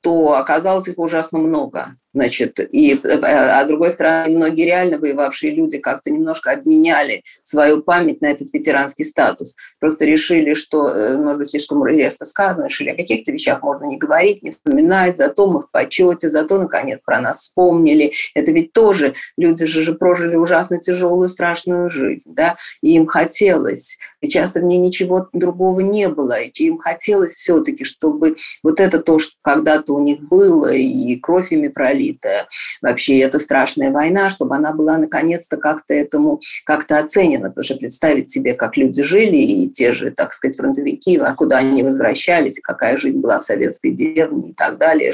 то 0.00 0.34
оказалось 0.34 0.88
их 0.88 0.98
ужасно 0.98 1.38
много. 1.38 1.96
Значит, 2.12 2.58
и, 2.58 3.00
а 3.04 3.64
с 3.64 3.68
другой 3.68 3.92
стороны, 3.92 4.36
многие 4.36 4.64
реально 4.64 4.98
воевавшие 4.98 5.52
люди 5.52 5.78
как-то 5.78 6.10
немножко 6.10 6.50
обменяли 6.50 7.22
свою 7.44 7.82
память 7.82 8.20
на 8.20 8.26
этот 8.26 8.52
ветеранский 8.52 9.04
статус. 9.04 9.54
Просто 9.78 10.06
решили, 10.06 10.54
что, 10.54 10.88
э, 10.88 11.16
может 11.16 11.38
быть, 11.38 11.50
слишком 11.50 11.86
резко 11.86 12.24
сказано, 12.24 12.64
решили 12.66 12.90
о 12.90 12.96
каких-то 12.96 13.30
вещах 13.30 13.62
можно 13.62 13.84
не 13.84 13.96
говорить, 13.96 14.42
не 14.42 14.50
вспоминать, 14.50 15.16
зато 15.16 15.46
мы 15.46 15.60
в 15.60 15.70
почете, 15.70 16.28
зато, 16.28 16.58
наконец, 16.58 17.00
про 17.04 17.20
нас 17.20 17.42
вспомнили. 17.42 18.12
Это 18.34 18.50
ведь 18.50 18.72
тоже, 18.72 19.14
люди 19.36 19.64
же, 19.64 19.82
же 19.82 19.94
прожили 19.94 20.34
ужасно 20.34 20.78
тяжелую, 20.78 21.28
страшную 21.28 21.90
жизнь, 21.90 22.34
да, 22.34 22.56
и 22.82 22.94
им 22.96 23.06
хотелось, 23.06 23.98
и 24.20 24.28
часто 24.28 24.60
мне 24.60 24.78
ничего 24.78 25.28
другого 25.32 25.78
не 25.80 26.08
было, 26.08 26.40
и 26.40 26.50
им 26.64 26.78
хотелось 26.78 27.34
все-таки, 27.34 27.84
чтобы 27.84 28.34
вот 28.64 28.80
это 28.80 28.98
то, 28.98 29.20
что 29.20 29.34
когда-то 29.42 29.89
у 29.90 30.00
них 30.00 30.20
было, 30.20 30.72
и 30.72 31.16
кровь 31.16 31.52
ими 31.52 31.68
пролитая. 31.68 32.46
Вообще 32.82 33.18
эта 33.18 33.38
страшная 33.38 33.90
война, 33.90 34.28
чтобы 34.28 34.56
она 34.56 34.72
была 34.72 34.98
наконец-то 34.98 35.56
как-то 35.56 35.94
этому 35.94 36.40
как-то 36.64 36.98
оценена, 36.98 37.48
потому 37.48 37.64
что 37.64 37.76
представить 37.76 38.30
себе, 38.30 38.54
как 38.54 38.76
люди 38.76 39.02
жили, 39.02 39.36
и 39.36 39.68
те 39.68 39.92
же, 39.92 40.10
так 40.10 40.32
сказать, 40.32 40.56
фронтовики, 40.56 41.16
а 41.18 41.34
куда 41.34 41.58
они 41.58 41.82
возвращались, 41.82 42.60
какая 42.60 42.96
жизнь 42.96 43.18
была 43.18 43.40
в 43.40 43.44
советской 43.44 43.90
деревне 43.92 44.50
и 44.50 44.54
так 44.54 44.78
далее, 44.78 45.12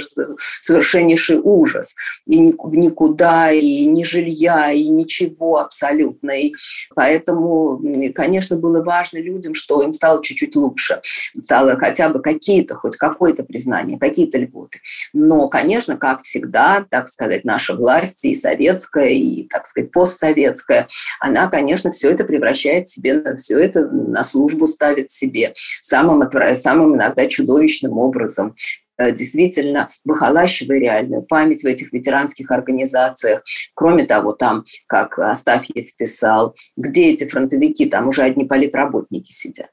совершеннейший 0.60 1.40
ужас. 1.42 1.94
И 2.26 2.38
никуда, 2.38 3.50
и 3.52 3.84
ни 3.84 4.04
жилья, 4.04 4.70
и 4.72 4.88
ничего 4.88 5.58
абсолютно. 5.58 6.30
И 6.30 6.54
поэтому, 6.94 7.80
конечно, 8.14 8.56
было 8.56 8.82
важно 8.82 9.18
людям, 9.18 9.54
что 9.54 9.82
им 9.82 9.92
стало 9.92 10.22
чуть-чуть 10.22 10.56
лучше, 10.56 11.00
стало 11.40 11.76
хотя 11.76 12.08
бы 12.08 12.20
какие-то, 12.20 12.74
хоть 12.74 12.96
какое-то 12.96 13.42
признание, 13.44 13.98
какие-то 13.98 14.38
льготы. 14.38 14.65
Но, 15.12 15.48
конечно, 15.48 15.96
как 15.96 16.22
всегда, 16.22 16.84
так 16.88 17.08
сказать, 17.08 17.44
наша 17.44 17.74
власть 17.74 18.24
и 18.24 18.34
советская, 18.34 19.10
и, 19.10 19.46
так 19.48 19.66
сказать, 19.66 19.90
постсоветская, 19.90 20.88
она, 21.20 21.48
конечно, 21.48 21.90
все 21.90 22.10
это 22.10 22.24
превращает 22.24 22.88
себе, 22.88 23.36
все 23.36 23.58
это 23.58 23.86
на 23.86 24.24
службу 24.24 24.66
ставит 24.66 25.10
себе 25.10 25.54
самым, 25.82 26.22
самым 26.54 26.96
иногда 26.96 27.26
чудовищным 27.26 27.98
образом 27.98 28.54
э, 28.98 29.12
действительно 29.12 29.90
выхолащивая 30.04 30.78
реальную 30.78 31.22
память 31.22 31.62
в 31.62 31.66
этих 31.66 31.92
ветеранских 31.92 32.50
организациях. 32.50 33.42
Кроме 33.74 34.04
того, 34.04 34.32
там, 34.32 34.64
как 34.86 35.18
Астафьев 35.18 35.94
писал, 35.96 36.54
где 36.76 37.12
эти 37.12 37.26
фронтовики, 37.26 37.86
там 37.86 38.08
уже 38.08 38.22
одни 38.22 38.44
политработники 38.44 39.32
сидят. 39.32 39.70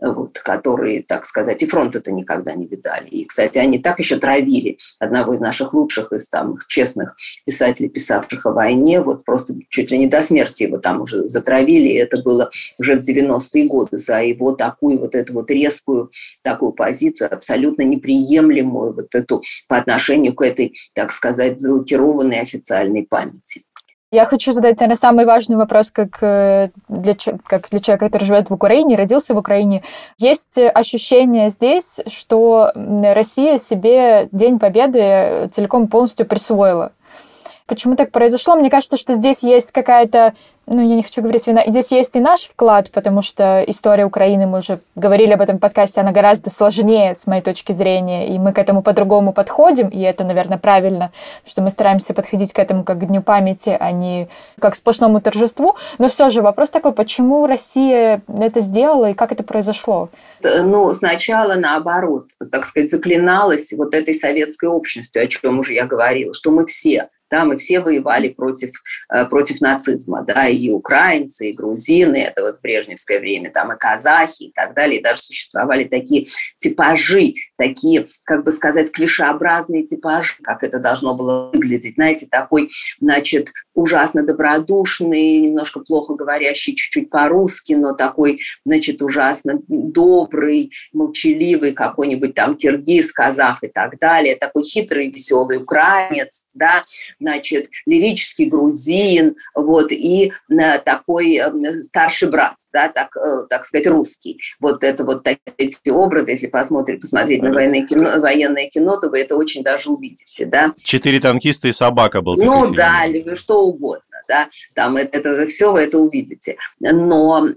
Вот, 0.00 0.38
которые, 0.38 1.02
так 1.02 1.24
сказать, 1.24 1.62
и 1.62 1.66
фронт 1.66 1.96
это 1.96 2.12
никогда 2.12 2.54
не 2.54 2.66
видали. 2.66 3.08
И, 3.08 3.24
кстати, 3.24 3.58
они 3.58 3.78
так 3.78 3.98
еще 3.98 4.16
травили 4.16 4.78
одного 4.98 5.34
из 5.34 5.40
наших 5.40 5.74
лучших 5.74 6.12
из 6.12 6.26
самых 6.26 6.66
честных 6.66 7.16
писателей, 7.44 7.88
писавших 7.88 8.46
о 8.46 8.52
войне, 8.52 9.00
вот 9.00 9.24
просто 9.24 9.54
чуть 9.68 9.90
ли 9.90 9.98
не 9.98 10.06
до 10.06 10.22
смерти 10.22 10.64
его 10.64 10.78
там 10.78 11.00
уже 11.00 11.28
затравили, 11.28 11.88
и 11.88 11.94
это 11.94 12.22
было 12.22 12.50
уже 12.78 12.96
в 12.96 13.08
90-е 13.08 13.66
годы 13.66 13.96
за 13.96 14.22
его 14.22 14.52
такую 14.52 14.98
вот 14.98 15.14
эту 15.14 15.34
вот 15.34 15.50
резкую 15.50 16.10
такую 16.42 16.72
позицию, 16.72 17.32
абсолютно 17.32 17.82
неприемлемую 17.82 18.92
вот 18.92 19.14
эту 19.14 19.42
по 19.68 19.76
отношению 19.76 20.34
к 20.34 20.42
этой, 20.42 20.74
так 20.94 21.10
сказать, 21.10 21.60
залокированной 21.60 22.40
официальной 22.40 23.04
памяти. 23.04 23.64
Я 24.12 24.24
хочу 24.24 24.52
задать, 24.52 24.78
наверное, 24.78 24.96
самый 24.96 25.24
важный 25.24 25.56
вопрос, 25.56 25.90
как 25.90 26.18
э, 26.20 26.70
для, 26.88 27.14
как 27.44 27.68
для 27.70 27.80
человека, 27.80 28.06
который 28.06 28.24
живет 28.24 28.50
в 28.50 28.54
Украине, 28.54 28.94
родился 28.94 29.34
в 29.34 29.38
Украине. 29.38 29.82
Есть 30.18 30.58
ощущение 30.58 31.48
здесь, 31.50 31.98
что 32.06 32.70
Россия 32.74 33.58
себе 33.58 34.28
День 34.30 34.60
Победы 34.60 35.48
целиком 35.50 35.88
полностью 35.88 36.24
присвоила. 36.24 36.92
Почему 37.66 37.96
так 37.96 38.12
произошло? 38.12 38.54
Мне 38.54 38.70
кажется, 38.70 38.96
что 38.96 39.14
здесь 39.14 39.42
есть 39.42 39.72
какая-то 39.72 40.34
ну, 40.68 40.80
я 40.80 40.96
не 40.96 41.02
хочу 41.02 41.22
говорить 41.22 41.46
вина. 41.46 41.62
Здесь 41.66 41.92
есть 41.92 42.16
и 42.16 42.20
наш 42.20 42.42
вклад, 42.42 42.90
потому 42.90 43.22
что 43.22 43.64
история 43.68 44.04
Украины, 44.04 44.46
мы 44.46 44.58
уже 44.58 44.80
говорили 44.96 45.32
об 45.32 45.40
этом 45.40 45.60
подкасте, 45.60 46.00
она 46.00 46.10
гораздо 46.10 46.50
сложнее, 46.50 47.14
с 47.14 47.26
моей 47.26 47.40
точки 47.40 47.70
зрения, 47.70 48.34
и 48.34 48.38
мы 48.38 48.52
к 48.52 48.58
этому 48.58 48.82
по-другому 48.82 49.32
подходим, 49.32 49.88
и 49.88 50.00
это, 50.00 50.24
наверное, 50.24 50.58
правильно, 50.58 51.12
что 51.46 51.62
мы 51.62 51.70
стараемся 51.70 52.14
подходить 52.14 52.52
к 52.52 52.58
этому 52.58 52.82
как 52.82 52.98
к 52.98 53.06
Дню 53.06 53.22
памяти, 53.22 53.76
а 53.78 53.92
не 53.92 54.28
как 54.60 54.72
к 54.72 54.76
сплошному 54.76 55.20
торжеству. 55.20 55.76
Но 55.98 56.08
все 56.08 56.30
же 56.30 56.42
вопрос 56.42 56.72
такой, 56.72 56.92
почему 56.92 57.46
Россия 57.46 58.22
это 58.26 58.58
сделала 58.58 59.10
и 59.10 59.14
как 59.14 59.30
это 59.30 59.44
произошло? 59.44 60.08
Ну, 60.42 60.90
сначала 60.90 61.54
наоборот, 61.54 62.24
так 62.50 62.66
сказать, 62.66 62.90
заклиналась 62.90 63.72
вот 63.72 63.94
этой 63.94 64.14
советской 64.14 64.68
общностью, 64.68 65.22
о 65.22 65.26
чем 65.28 65.60
уже 65.60 65.74
я 65.74 65.86
говорила, 65.86 66.34
что 66.34 66.50
мы 66.50 66.66
все 66.66 67.08
да, 67.30 67.44
мы 67.44 67.56
все 67.56 67.80
воевали 67.80 68.28
против, 68.28 68.70
э, 69.12 69.24
против 69.26 69.60
нацизма, 69.60 70.22
да, 70.22 70.48
и 70.48 70.70
украинцы, 70.70 71.50
и 71.50 71.52
грузины, 71.52 72.16
это 72.16 72.42
вот 72.42 72.60
брежневское 72.60 73.20
время, 73.20 73.50
там 73.50 73.72
и 73.72 73.78
казахи 73.78 74.44
и 74.44 74.52
так 74.52 74.74
далее, 74.74 75.00
и 75.00 75.02
даже 75.02 75.20
существовали 75.20 75.84
такие 75.84 76.28
типажи, 76.58 77.34
такие, 77.56 78.08
как 78.24 78.44
бы 78.44 78.50
сказать, 78.50 78.92
клишеобразные 78.92 79.84
типажи, 79.84 80.34
как 80.42 80.62
это 80.62 80.78
должно 80.78 81.14
было 81.14 81.50
выглядеть, 81.52 81.94
знаете, 81.94 82.26
такой, 82.30 82.70
значит, 83.00 83.50
ужасно 83.76 84.22
добродушный, 84.24 85.38
немножко 85.38 85.80
плохо 85.80 86.14
говорящий 86.14 86.74
чуть-чуть 86.74 87.10
по-русски, 87.10 87.74
но 87.74 87.92
такой, 87.92 88.40
значит, 88.64 89.02
ужасно 89.02 89.60
добрый, 89.68 90.72
молчаливый 90.92 91.72
какой-нибудь 91.72 92.34
там 92.34 92.56
киргиз, 92.56 93.12
казах 93.12 93.62
и 93.62 93.68
так 93.68 93.98
далее, 93.98 94.34
такой 94.34 94.62
хитрый, 94.62 95.10
веселый 95.10 95.58
украинец, 95.58 96.44
да, 96.54 96.84
значит, 97.20 97.68
лирический 97.84 98.46
грузин, 98.46 99.36
вот, 99.54 99.92
и 99.92 100.32
э, 100.48 100.78
такой 100.78 101.36
э, 101.36 101.72
старший 101.82 102.30
брат, 102.30 102.54
да, 102.72 102.88
так, 102.88 103.14
э, 103.16 103.46
так 103.48 103.66
сказать, 103.66 103.86
русский. 103.86 104.40
Вот 104.58 104.82
это 104.84 105.04
вот 105.04 105.28
эти 105.58 105.90
образы, 105.90 106.30
если 106.30 106.46
посмотреть, 106.46 107.02
посмотреть 107.02 107.42
на 107.42 107.52
военное 107.52 107.86
кино, 107.86 108.18
военное 108.20 108.68
кино, 108.70 108.96
то 108.96 109.10
вы 109.10 109.20
это 109.20 109.36
очень 109.36 109.62
даже 109.62 109.90
увидите, 109.90 110.46
да. 110.46 110.72
Четыре 110.80 111.20
танкиста 111.20 111.68
и 111.68 111.72
собака 111.72 112.22
был. 112.22 112.36
Ну 112.36 112.72
да, 112.72 113.04
что 113.34 113.65
угодно 113.66 114.16
да, 114.28 114.48
там 114.74 114.96
это, 114.96 115.18
это 115.18 115.46
все 115.46 115.72
вы 115.72 115.80
это 115.80 115.98
увидите. 115.98 116.56
Но 116.80 117.48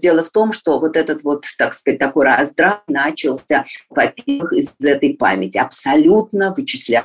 дело 0.00 0.24
в 0.24 0.30
том, 0.30 0.52
что 0.52 0.78
вот 0.78 0.96
этот 0.96 1.22
вот, 1.22 1.44
так 1.58 1.74
сказать, 1.74 1.98
такой 1.98 2.26
раздрав 2.26 2.82
начался, 2.88 3.64
во-первых, 3.90 4.52
из 4.52 4.74
этой 4.80 5.14
памяти. 5.14 5.58
Абсолютно 5.58 6.54
вычисля... 6.56 7.04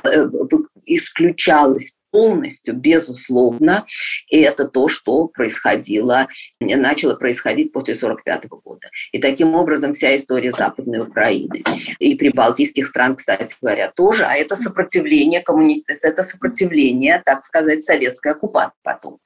исключалось 0.86 1.94
полностью, 2.12 2.74
безусловно, 2.74 3.86
и 4.30 4.38
это 4.38 4.66
то, 4.66 4.86
что 4.86 5.26
происходило, 5.26 6.28
начало 6.60 7.16
происходить 7.16 7.72
после 7.72 7.94
1945 7.94 8.48
года. 8.62 8.88
И 9.10 9.18
таким 9.18 9.54
образом 9.54 9.94
вся 9.94 10.16
история 10.16 10.52
Западной 10.52 11.00
Украины 11.00 11.64
и 11.98 12.14
прибалтийских 12.14 12.86
стран, 12.86 13.16
кстати 13.16 13.56
говоря, 13.60 13.90
тоже, 13.90 14.24
а 14.24 14.34
это 14.34 14.54
сопротивление 14.54 15.40
коммунистов, 15.40 15.96
это 16.02 16.22
сопротивление, 16.22 17.22
так 17.24 17.44
сказать, 17.44 17.82
советской 17.82 18.32
оккупации 18.32 18.76
потом. 18.82 19.18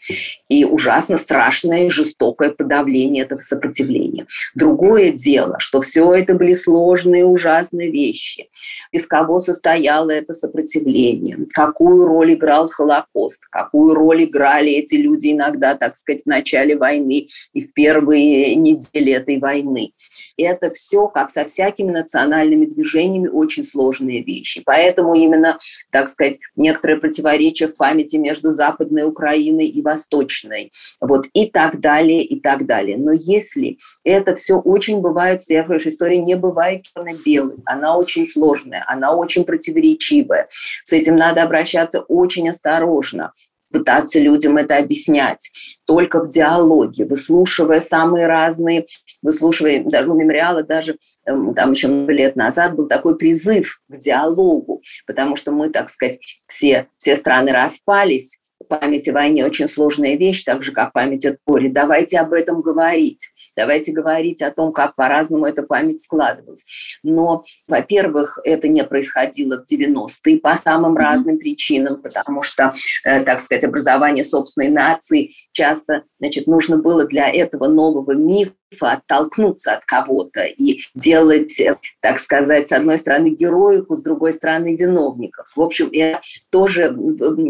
И 0.49 0.65
ужасно 0.65 1.17
страшное, 1.17 1.91
жестокое 1.91 2.51
подавление 2.51 3.25
этого 3.25 3.41
сопротивления. 3.41 4.27
Другое 4.55 5.11
дело, 5.11 5.57
что 5.59 5.81
все 5.81 6.15
это 6.15 6.35
были 6.35 6.55
сложные, 6.55 7.25
ужасные 7.25 7.91
вещи. 7.91 8.49
Из 8.93 9.07
кого 9.07 9.41
состояло 9.41 10.11
это 10.11 10.33
сопротивление, 10.33 11.39
какую 11.53 12.07
роль 12.07 12.35
играл 12.35 12.69
Холокост, 12.77 13.47
какую 13.51 13.95
роль 13.95 14.25
играли 14.25 14.71
эти 14.73 14.97
люди 14.97 15.33
иногда, 15.33 15.75
так 15.75 15.97
сказать, 15.97 16.23
в 16.25 16.29
начале 16.29 16.77
войны 16.77 17.29
и 17.55 17.61
в 17.63 17.73
первые 17.73 18.55
недели 18.55 19.15
этой 19.15 19.39
войны. 19.39 19.93
И 20.37 20.43
это 20.43 20.71
все, 20.71 21.09
как 21.09 21.31
со 21.31 21.47
всякими 21.47 21.91
национальными 21.91 22.67
движениями, 22.67 23.29
очень 23.29 23.65
сложные 23.65 24.23
вещи. 24.23 24.63
Поэтому 24.65 25.15
именно, 25.15 25.59
так 25.91 26.11
сказать, 26.11 26.39
некоторые 26.55 26.99
противоречия 26.99 27.69
в 27.69 27.77
памяти 27.77 28.17
между 28.17 28.51
Западной 28.51 29.05
Украиной 29.05 29.69
и 29.69 29.81
Восточной, 29.81 30.73
вот, 31.01 31.27
и 31.33 31.47
так 31.47 31.81
далее, 31.81 32.23
и 32.23 32.39
так 32.39 32.67
далее. 32.67 32.99
Но 32.99 33.13
если 33.13 33.79
это 34.05 34.35
все 34.37 34.59
очень 34.59 35.01
бывает, 35.01 35.43
я 35.49 35.63
говорю, 35.63 35.81
что 35.81 35.89
история 35.89 36.19
не 36.19 36.37
бывает 36.37 36.83
черно-белой, 36.83 37.57
она 37.65 37.97
очень 37.97 38.27
сложная, 38.27 38.85
она 38.87 39.15
очень 39.15 39.45
противоречивая. 39.45 40.49
С 40.85 40.93
этим 40.93 41.17
надо 41.17 41.43
обращаться 41.43 42.01
очень 42.01 42.49
осторожно 42.51 42.66
осторожно 42.67 43.33
пытаться 43.73 44.21
людям 44.21 44.57
это 44.57 44.79
объяснять, 44.79 45.51
только 45.87 46.25
в 46.25 46.29
диалоге, 46.29 47.05
выслушивая 47.05 47.81
самые 47.81 48.27
разные, 48.27 48.87
выслушивая, 49.23 49.83
даже 49.85 50.11
у 50.11 50.15
мемориала, 50.15 50.63
даже 50.63 50.99
эм, 51.27 51.53
там 51.53 51.73
еще 51.73 51.89
много 51.89 52.13
лет 52.13 52.37
назад 52.37 52.77
был 52.77 52.89
такой 52.89 53.19
призыв 53.19 53.81
к 53.89 53.97
диалогу, 53.99 54.83
потому 55.07 55.37
что 55.37 55.51
мы, 55.51 55.69
так 55.69 55.91
сказать, 55.91 56.19
все, 56.47 56.87
все 56.97 57.17
страны 57.17 57.53
распались, 57.53 58.39
память 58.69 59.09
о 59.09 59.13
войне 59.13 59.45
очень 59.45 59.69
сложная 59.69 60.17
вещь, 60.17 60.45
так 60.45 60.63
же, 60.63 60.73
как 60.73 60.93
память 60.93 61.25
о 61.27 61.37
горе. 61.47 61.69
Давайте 61.69 62.19
об 62.19 62.33
этом 62.33 62.63
говорить. 62.63 63.29
Давайте 63.57 63.93
говорить 63.93 64.43
о 64.43 64.51
том, 64.51 64.73
как 64.73 64.95
по-разному 64.95 65.47
эта 65.47 65.63
память 65.63 66.03
складывалась. 66.03 66.65
Но, 67.03 67.45
во-первых, 67.69 68.39
это 68.45 68.69
не 68.69 68.85
происходило 68.85 69.65
в 69.65 69.73
90-е 69.73 70.39
по 70.39 70.55
самым 70.57 70.97
mm-hmm. 70.97 71.01
разным 71.01 71.39
причинам, 71.39 72.03
потому 72.03 72.43
что, 72.43 72.75
э, 73.05 73.23
так 73.25 73.41
сказать, 73.41 73.65
образование 73.65 74.25
собственной 74.25 74.69
нации 74.69 75.33
часто, 75.57 76.05
значит, 76.21 76.47
нужно 76.47 76.77
было 76.77 77.07
для 77.07 77.31
этого 77.31 77.67
нового 77.67 78.13
мифа 78.13 78.53
оттолкнуться 78.81 79.73
от 79.73 79.85
кого-то 79.87 80.45
и 80.45 80.81
делать, 80.95 81.59
э, 81.61 81.77
так 82.01 82.19
сказать, 82.19 82.69
с 82.69 82.73
одной 82.73 82.99
стороны 82.99 83.29
героику, 83.29 83.95
с 83.95 84.03
другой 84.03 84.35
стороны 84.35 84.77
виновников. 84.77 85.47
В 85.57 85.63
общем, 85.63 85.89
я 85.93 86.21
тоже, 86.51 86.95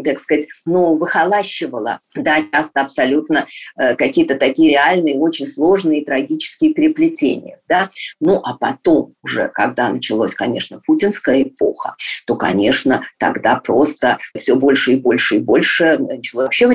так 0.04 0.20
сказать, 0.20 0.46
ну, 0.64 0.96
выхолащивала, 0.96 2.00
да, 2.14 2.44
часто 2.52 2.82
абсолютно 2.82 3.46
э, 3.76 3.96
какие-то 3.96 4.36
такие 4.36 4.70
реальные, 4.70 5.16
очень 5.16 5.48
сложные 5.48 6.04
трагические 6.04 6.74
переплетения, 6.74 7.60
да. 7.68 7.90
Ну, 8.20 8.40
а 8.44 8.54
потом 8.54 9.14
уже, 9.24 9.50
когда 9.52 9.90
началась, 9.90 10.34
конечно, 10.34 10.80
путинская 10.86 11.42
эпоха, 11.42 11.96
то, 12.26 12.36
конечно, 12.36 13.02
тогда 13.18 13.56
просто 13.56 14.18
все 14.36 14.54
больше 14.54 14.92
и 14.92 14.96
больше 14.96 15.36
и 15.36 15.40
больше 15.40 15.98
начало 15.98 16.42
вообще 16.42 16.68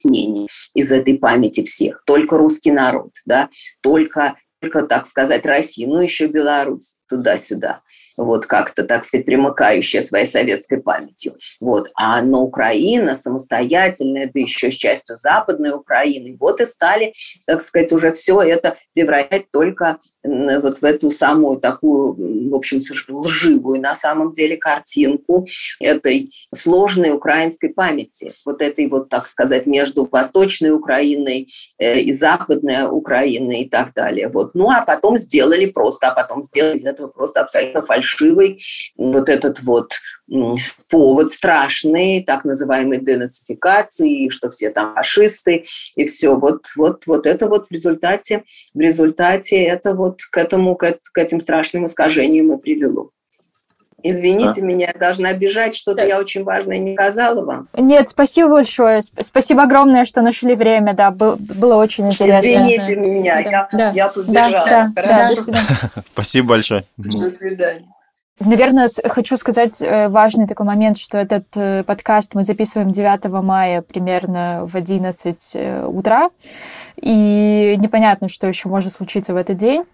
вытеснение 0.00 0.48
из 0.74 0.92
этой 0.92 1.18
памяти 1.18 1.62
всех. 1.62 2.02
Только 2.06 2.36
русский 2.36 2.72
народ, 2.72 3.12
да, 3.24 3.48
только, 3.82 4.36
только 4.60 4.82
так 4.82 5.06
сказать, 5.06 5.46
Россия, 5.46 5.86
ну 5.86 6.00
еще 6.00 6.26
Беларусь, 6.26 6.96
туда-сюда 7.08 7.82
вот 8.16 8.46
как-то, 8.46 8.84
так 8.84 9.04
сказать, 9.04 9.26
примыкающая 9.26 10.02
своей 10.02 10.26
советской 10.26 10.80
памятью. 10.80 11.36
Вот. 11.58 11.90
А 11.94 12.20
на 12.22 12.38
Украина 12.38 13.14
самостоятельная, 13.14 14.30
да 14.32 14.40
еще 14.40 14.70
с 14.70 14.74
частью 14.74 15.18
Западной 15.18 15.70
Украины, 15.70 16.36
вот 16.38 16.60
и 16.60 16.64
стали, 16.64 17.14
так 17.46 17.62
сказать, 17.62 17.92
уже 17.92 18.12
все 18.12 18.40
это 18.40 18.76
превращать 18.94 19.50
только 19.50 19.98
вот 20.22 20.78
в 20.78 20.84
эту 20.84 21.10
самую 21.10 21.60
такую, 21.60 22.50
в 22.50 22.54
общем, 22.54 22.80
лживую 23.08 23.80
на 23.80 23.94
самом 23.94 24.32
деле 24.32 24.56
картинку 24.56 25.46
этой 25.80 26.30
сложной 26.54 27.10
украинской 27.10 27.68
памяти, 27.68 28.32
вот 28.44 28.62
этой 28.62 28.86
вот, 28.88 29.08
так 29.08 29.26
сказать, 29.26 29.66
между 29.66 30.08
Восточной 30.10 30.70
Украиной 30.70 31.48
э, 31.78 32.00
и 32.00 32.12
Западной 32.12 32.86
Украиной 32.90 33.62
и 33.62 33.68
так 33.68 33.94
далее. 33.94 34.28
Вот. 34.28 34.54
Ну, 34.54 34.70
а 34.70 34.82
потом 34.82 35.16
сделали 35.16 35.66
просто, 35.66 36.08
а 36.08 36.14
потом 36.14 36.42
сделали 36.42 36.76
из 36.76 36.84
этого 36.84 37.08
просто 37.08 37.40
абсолютно 37.40 37.82
фальшивый, 37.82 38.60
вот 38.96 39.28
этот 39.28 39.62
вот 39.62 39.92
повод 40.88 41.32
страшный, 41.32 42.22
так 42.22 42.44
называемой 42.44 42.98
денацификации, 43.00 44.28
что 44.28 44.50
все 44.50 44.70
там 44.70 44.94
фашисты, 44.94 45.64
и 45.94 46.06
все. 46.06 46.36
Вот, 46.36 46.66
вот, 46.76 47.06
вот 47.06 47.26
это 47.26 47.48
вот 47.48 47.66
в 47.66 47.70
результате, 47.70 48.44
в 48.74 48.80
результате 48.80 49.62
это 49.64 49.94
вот 49.94 50.20
к 50.30 50.36
этому, 50.36 50.76
к, 50.76 50.98
к 51.12 51.18
этим 51.18 51.40
страшным 51.40 51.86
искажениям 51.86 52.52
и 52.52 52.60
привело. 52.60 53.10
Извините 54.02 54.62
а? 54.62 54.64
меня, 54.64 54.86
я 54.92 54.98
должна 54.98 55.32
бежать, 55.34 55.74
что-то 55.74 56.06
я 56.06 56.18
очень 56.18 56.42
важное 56.44 56.78
не 56.78 56.94
сказала 56.94 57.44
вам. 57.44 57.68
Нет, 57.76 58.08
спасибо 58.08 58.48
большое. 58.48 59.02
Спасибо 59.02 59.64
огромное, 59.64 60.04
что 60.04 60.22
нашли 60.22 60.54
время, 60.54 60.94
да, 60.94 61.10
было, 61.10 61.36
было 61.38 61.76
очень 61.76 62.06
интересно. 62.08 62.40
Извините 62.40 62.96
меня, 62.96 63.42
да. 63.42 63.50
я, 63.50 63.68
да. 63.72 63.90
я 63.90 64.08
побежала. 64.08 64.66
Да, 64.66 64.90
да, 64.94 65.30
да, 65.44 66.02
Спасибо 66.12 66.48
большое. 66.48 66.84
До 66.96 67.10
свидания. 67.10 67.86
Наверное, 68.40 68.88
хочу 69.04 69.36
сказать 69.36 69.82
э, 69.82 70.08
важный 70.08 70.46
такой 70.46 70.64
момент, 70.64 70.96
что 70.96 71.18
этот 71.18 71.44
э, 71.56 71.84
подкаст 71.84 72.34
мы 72.34 72.42
записываем 72.42 72.90
9 72.90 73.30
мая 73.44 73.82
примерно 73.82 74.64
в 74.66 74.76
11 74.76 75.52
э, 75.54 75.84
утра, 75.84 76.30
и 76.96 77.76
непонятно, 77.78 78.28
что 78.28 78.46
еще 78.46 78.70
может 78.70 78.94
случиться 78.94 79.34
в 79.34 79.36
этот 79.36 79.58
день. 79.58 79.84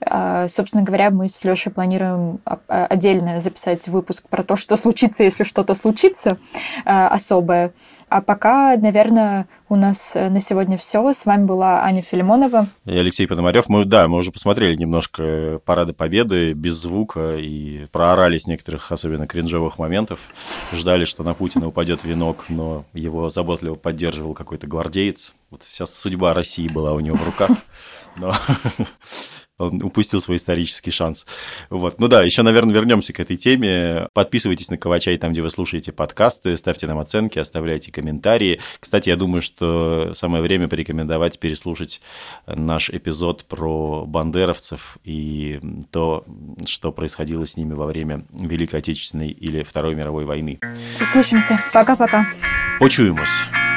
А, 0.00 0.48
собственно 0.48 0.82
говоря, 0.82 1.10
мы 1.10 1.28
с 1.28 1.42
Лешей 1.44 1.72
планируем 1.72 2.40
а, 2.44 2.86
отдельно 2.86 3.40
записать 3.40 3.88
выпуск 3.88 4.28
про 4.28 4.42
то, 4.42 4.56
что 4.56 4.76
случится, 4.76 5.24
если 5.24 5.44
что-то 5.44 5.74
случится 5.74 6.38
а, 6.84 7.08
особое. 7.08 7.72
А 8.08 8.22
пока, 8.22 8.76
наверное, 8.76 9.46
у 9.68 9.76
нас 9.76 10.12
э, 10.14 10.30
на 10.30 10.40
сегодня 10.40 10.78
все. 10.78 11.12
С 11.12 11.26
вами 11.26 11.44
была 11.44 11.82
Аня 11.84 12.00
Филимонова. 12.00 12.68
И 12.86 12.96
Алексей 12.96 13.26
Пономарев. 13.26 13.68
Мы, 13.68 13.84
да, 13.84 14.08
мы 14.08 14.18
уже 14.18 14.32
посмотрели 14.32 14.74
немножко 14.74 15.60
Парады 15.64 15.92
Победы 15.92 16.54
без 16.54 16.76
звука 16.76 17.36
и 17.36 17.84
проорались 17.92 18.46
некоторых 18.46 18.90
особенно 18.92 19.26
кринжовых 19.26 19.78
моментов. 19.78 20.20
Ждали, 20.72 21.04
что 21.04 21.22
на 21.22 21.34
Путина 21.34 21.68
упадет 21.68 22.02
венок, 22.04 22.46
но 22.48 22.84
его 22.94 23.28
заботливо 23.28 23.74
поддерживал 23.74 24.32
какой-то 24.32 24.66
гвардеец. 24.66 25.34
Вот 25.50 25.62
вся 25.62 25.84
судьба 25.86 26.32
России 26.32 26.68
была 26.68 26.92
у 26.92 27.00
него 27.00 27.16
в 27.16 27.26
руках. 27.26 27.50
Но 28.16 28.34
он 29.58 29.82
упустил 29.82 30.20
свой 30.20 30.36
исторический 30.36 30.90
шанс. 30.90 31.26
Вот. 31.68 31.98
Ну 32.00 32.08
да, 32.08 32.22
еще, 32.22 32.42
наверное, 32.42 32.74
вернемся 32.74 33.12
к 33.12 33.20
этой 33.20 33.36
теме. 33.36 34.08
Подписывайтесь 34.12 34.70
на 34.70 34.78
Кавачай 34.78 35.16
там, 35.16 35.32
где 35.32 35.42
вы 35.42 35.50
слушаете 35.50 35.92
подкасты, 35.92 36.56
ставьте 36.56 36.86
нам 36.86 36.98
оценки, 36.98 37.38
оставляйте 37.38 37.92
комментарии. 37.92 38.60
Кстати, 38.80 39.08
я 39.08 39.16
думаю, 39.16 39.42
что 39.42 40.12
самое 40.14 40.42
время 40.42 40.68
порекомендовать 40.68 41.38
переслушать 41.38 42.00
наш 42.46 42.90
эпизод 42.90 43.44
про 43.44 44.04
бандеровцев 44.06 44.98
и 45.04 45.60
то, 45.90 46.24
что 46.64 46.92
происходило 46.92 47.44
с 47.44 47.56
ними 47.56 47.74
во 47.74 47.86
время 47.86 48.24
Великой 48.32 48.76
Отечественной 48.76 49.30
или 49.30 49.62
Второй 49.62 49.94
мировой 49.94 50.24
войны. 50.24 50.60
Услышимся. 51.00 51.60
Пока-пока. 51.72 52.26
Почуемся. 52.78 53.67